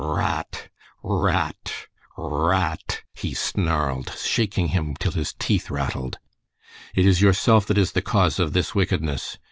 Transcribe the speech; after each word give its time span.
"R 0.03 0.19
r 0.19 0.19
r 0.19 0.23
a 0.23 0.31
a 0.31 0.37
t! 0.41 0.63
R 1.03 1.13
r 1.13 1.29
r 1.29 1.31
a 1.31 1.37
a 1.37 1.53
t! 1.63 1.73
R 2.17 2.25
r 2.25 2.43
r 2.45 2.53
a 2.55 2.71
a 2.73 2.77
t!" 2.87 2.97
he 3.13 3.33
snarled, 3.35 4.11
shaking 4.17 4.69
him 4.69 4.95
till 4.95 5.11
his 5.11 5.35
teeth 5.37 5.69
rattled. 5.69 6.17
"It 6.95 7.05
is 7.05 7.21
yourself 7.21 7.67
that 7.67 7.77
is 7.77 7.91
the 7.91 8.01
cause 8.01 8.39
of 8.39 8.53
this 8.53 8.73
wickedness. 8.73 9.37